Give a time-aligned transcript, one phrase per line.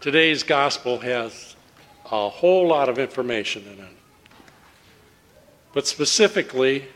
[0.00, 1.54] Today's gospel has
[2.10, 3.92] a whole lot of information in it.
[5.74, 6.86] But specifically,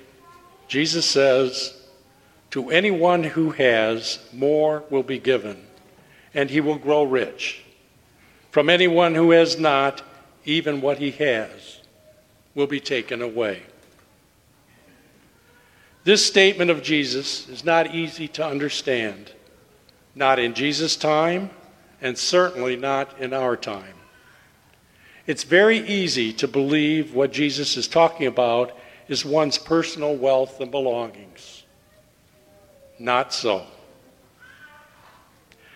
[0.69, 1.75] Jesus says,
[2.53, 5.67] To anyone who has, more will be given,
[6.33, 7.63] and he will grow rich.
[8.51, 10.01] From anyone who has not,
[10.47, 11.83] even what he has
[12.55, 13.65] will be taken away.
[16.05, 19.33] This statement of Jesus is not easy to understand,
[20.15, 21.51] not in Jesus' time,
[22.05, 23.95] and certainly not in our time.
[25.27, 28.77] It's very easy to believe what Jesus is talking about
[29.09, 31.65] is one's personal wealth and belongings.
[32.99, 33.67] Not so.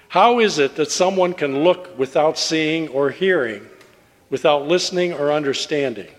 [0.08, 3.66] How is it that someone can look without seeing or hearing,
[4.28, 6.10] without listening or understanding?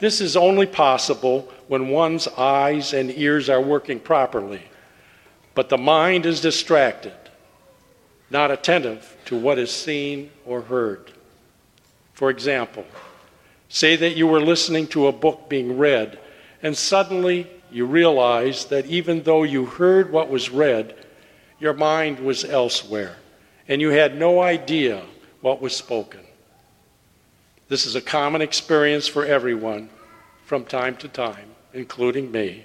[0.00, 4.62] This is only possible when one's eyes and ears are working properly,
[5.54, 7.25] but the mind is distracted,
[8.30, 11.12] not attentive to what is seen or heard.
[12.14, 12.84] For example,
[13.68, 16.18] say that you were listening to a book being read,
[16.62, 20.94] and suddenly you realize that even though you heard what was read,
[21.58, 23.16] your mind was elsewhere,
[23.68, 25.02] and you had no idea
[25.40, 26.20] what was spoken.
[27.68, 29.90] This is a common experience for everyone
[30.44, 32.64] from time to time, including me.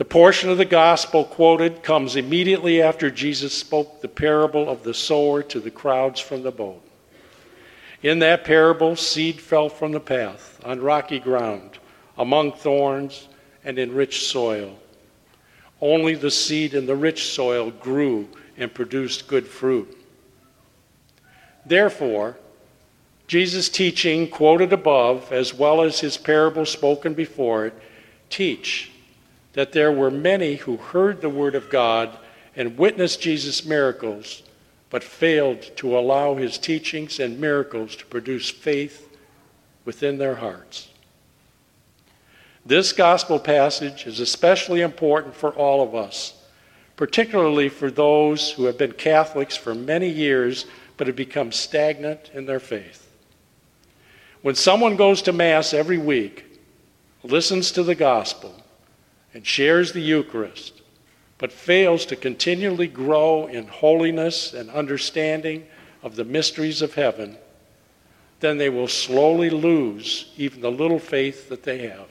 [0.00, 4.94] The portion of the gospel quoted comes immediately after Jesus spoke the parable of the
[4.94, 6.82] sower to the crowds from the boat.
[8.02, 11.80] In that parable, seed fell from the path on rocky ground,
[12.16, 13.28] among thorns,
[13.62, 14.78] and in rich soil.
[15.82, 19.94] Only the seed in the rich soil grew and produced good fruit.
[21.66, 22.38] Therefore,
[23.26, 27.74] Jesus' teaching, quoted above, as well as his parable spoken before it,
[28.30, 28.90] teach
[29.52, 32.16] that there were many who heard the word of God
[32.56, 34.42] and witnessed Jesus' miracles,
[34.90, 39.08] but failed to allow his teachings and miracles to produce faith
[39.84, 40.88] within their hearts.
[42.64, 46.34] This gospel passage is especially important for all of us,
[46.96, 52.44] particularly for those who have been Catholics for many years but have become stagnant in
[52.44, 53.08] their faith.
[54.42, 56.44] When someone goes to Mass every week,
[57.22, 58.59] listens to the gospel,
[59.34, 60.82] and shares the Eucharist,
[61.38, 65.66] but fails to continually grow in holiness and understanding
[66.02, 67.36] of the mysteries of heaven,
[68.40, 72.08] then they will slowly lose even the little faith that they have.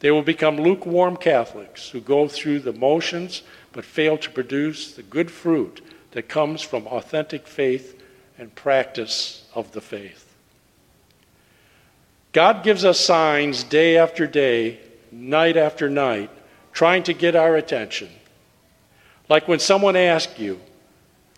[0.00, 3.42] They will become lukewarm Catholics who go through the motions
[3.72, 5.82] but fail to produce the good fruit
[6.12, 8.02] that comes from authentic faith
[8.38, 10.34] and practice of the faith.
[12.32, 14.80] God gives us signs day after day,
[15.16, 16.30] night after night,
[16.72, 18.08] trying to get our attention.
[19.28, 20.60] Like when someone asks you,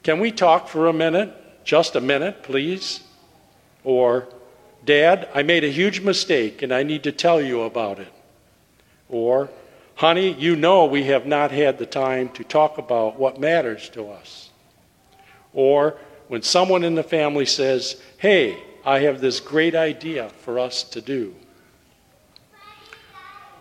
[0.03, 1.34] Can we talk for a minute?
[1.65, 3.00] Just a minute, please?
[3.84, 4.28] Or,
[4.84, 8.12] Dad, I made a huge mistake and I need to tell you about it.
[9.09, 9.50] Or,
[9.94, 14.11] Honey, you know we have not had the time to talk about what matters to
[14.11, 14.50] us.
[15.53, 15.97] Or,
[16.28, 21.00] when someone in the family says, Hey, I have this great idea for us to
[21.00, 21.34] do.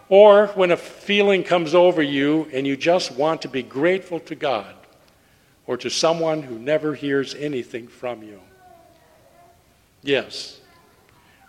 [0.10, 4.36] Or when a feeling comes over you and you just want to be grateful to
[4.36, 4.74] God
[5.66, 8.40] or to someone who never hears anything from you.
[10.02, 10.60] Yes,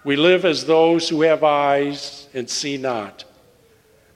[0.04, 3.24] we live as those who have eyes and see not,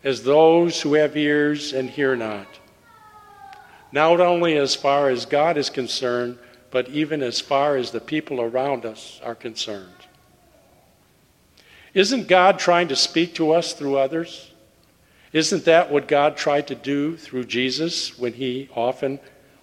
[0.03, 2.49] as those who have ears and hear not.
[3.93, 6.39] Not only as far as God is concerned,
[6.71, 10.02] but even as far as the people around us are concerned.
[11.95, 14.51] Isn't God trying to speak to us through others?
[15.33, 19.19] Isn't that what God tried to do through Jesus when he often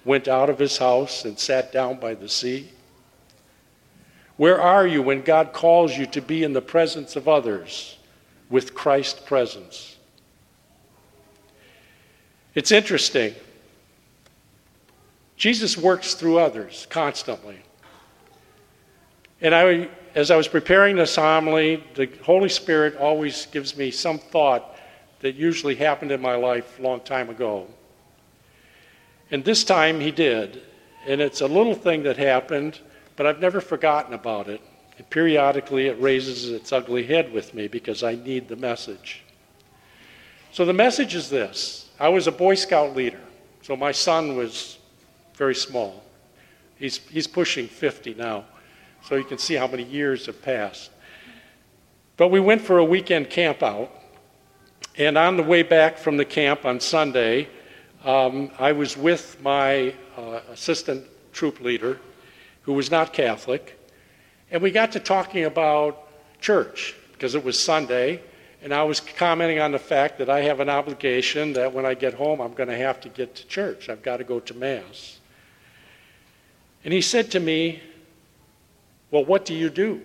[0.06, 2.69] went out of his house and sat down by the sea?
[4.38, 7.97] Where are you when God calls you to be in the presence of others
[8.50, 9.97] with Christ's presence?
[12.56, 13.35] It's interesting
[15.35, 17.58] Jesus works through others constantly.
[19.41, 24.17] And I, as I was preparing this homily, the Holy Spirit always gives me some
[24.17, 24.78] thought
[25.20, 27.67] that usually happened in my life a long time ago.
[29.32, 30.61] And this time he did.
[31.06, 32.79] And it's a little thing that happened,
[33.16, 34.61] but I've never forgotten about it.
[34.97, 39.23] And periodically it raises its ugly head with me because I need the message.
[40.52, 43.22] So the message is this I was a Boy Scout leader.
[43.62, 44.79] So my son was
[45.35, 46.03] very small.
[46.78, 48.46] He's, he's pushing 50 now,
[49.03, 50.91] so you can see how many years have passed.
[52.17, 53.91] But we went for a weekend camp out,
[54.97, 57.47] and on the way back from the camp on Sunday,
[58.03, 61.99] um, I was with my uh, assistant troop leader
[62.63, 63.79] who was not Catholic.
[64.51, 66.07] And we got to talking about
[66.40, 68.22] church because it was Sunday.
[68.61, 71.93] And I was commenting on the fact that I have an obligation that when I
[71.93, 73.90] get home, I'm going to have to get to church.
[73.90, 75.19] I've got to go to Mass.
[76.84, 77.81] And he said to me,
[79.11, 80.02] Well, what do you do?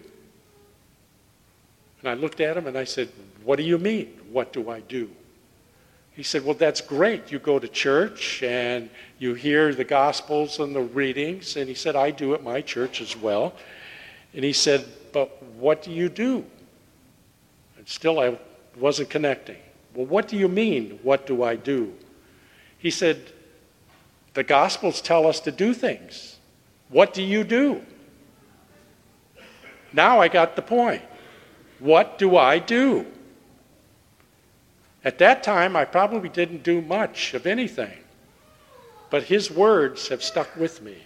[2.00, 3.08] And I looked at him and I said,
[3.44, 4.18] What do you mean?
[4.30, 5.10] What do I do?
[6.12, 7.32] He said, Well, that's great.
[7.32, 11.56] You go to church and you hear the Gospels and the readings.
[11.56, 13.54] And he said, I do at my church as well.
[14.34, 16.44] And he said, But what do you do?
[17.76, 18.38] And still, I
[18.76, 19.56] wasn't connecting.
[19.94, 21.94] Well, what do you mean, what do I do?
[22.78, 23.32] He said,
[24.34, 26.38] The Gospels tell us to do things.
[26.88, 27.80] What do you do?
[29.94, 31.02] Now I got the point.
[31.78, 33.06] What do I do?
[35.04, 37.96] At that time, I probably didn't do much of anything.
[39.10, 40.96] But his words have stuck with me.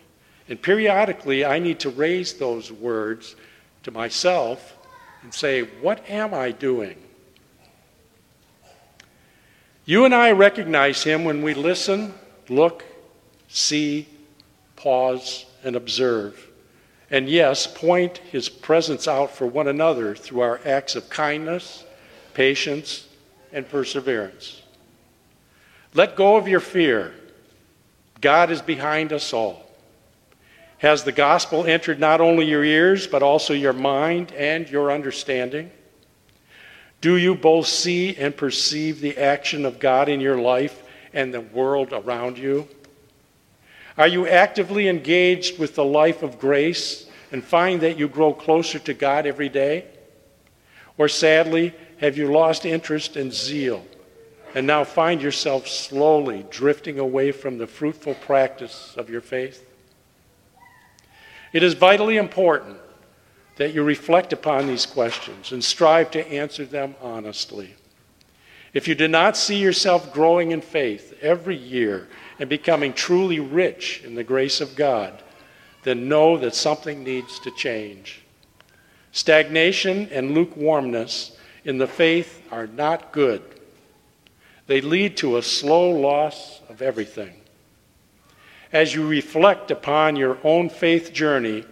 [0.48, 3.36] And periodically, I need to raise those words
[3.82, 4.76] to myself
[5.22, 6.96] and say, What am I doing?
[9.84, 12.14] You and I recognize him when we listen,
[12.48, 12.84] look,
[13.48, 14.06] see,
[14.76, 16.47] pause, and observe.
[17.10, 21.84] And yes, point his presence out for one another through our acts of kindness,
[22.34, 23.08] patience,
[23.52, 24.62] and perseverance.
[25.94, 27.14] Let go of your fear.
[28.20, 29.64] God is behind us all.
[30.78, 35.70] Has the gospel entered not only your ears, but also your mind and your understanding?
[37.00, 40.82] Do you both see and perceive the action of God in your life
[41.12, 42.68] and the world around you?
[43.98, 48.78] Are you actively engaged with the life of grace and find that you grow closer
[48.78, 49.86] to God every day?
[50.96, 53.84] Or sadly, have you lost interest and zeal
[54.54, 59.68] and now find yourself slowly drifting away from the fruitful practice of your faith?
[61.52, 62.78] It is vitally important
[63.56, 67.74] that you reflect upon these questions and strive to answer them honestly.
[68.74, 74.02] If you do not see yourself growing in faith every year and becoming truly rich
[74.04, 75.22] in the grace of God,
[75.84, 78.22] then know that something needs to change.
[79.12, 83.42] Stagnation and lukewarmness in the faith are not good.
[84.66, 87.40] They lead to a slow loss of everything.
[88.70, 91.64] As you reflect upon your own faith journey,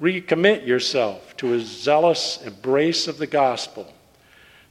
[0.00, 3.92] recommit yourself to a zealous embrace of the gospel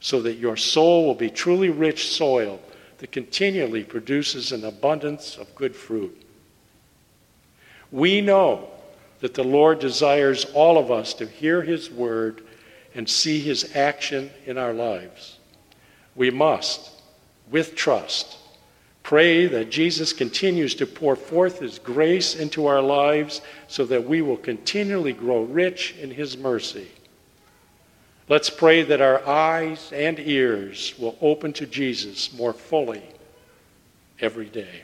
[0.00, 2.60] so that your soul will be truly rich soil
[2.98, 6.22] that continually produces an abundance of good fruit.
[7.90, 8.68] We know
[9.20, 12.42] that the Lord desires all of us to hear His word
[12.94, 15.38] and see His action in our lives.
[16.14, 16.90] We must,
[17.50, 18.38] with trust,
[19.02, 24.22] pray that Jesus continues to pour forth His grace into our lives so that we
[24.22, 26.88] will continually grow rich in His mercy.
[28.28, 33.02] Let's pray that our eyes and ears will open to Jesus more fully
[34.20, 34.82] every day.